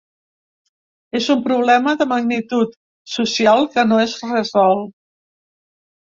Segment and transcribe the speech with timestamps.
[1.19, 2.73] És un problema de magnitud
[3.17, 4.85] social que no es resol.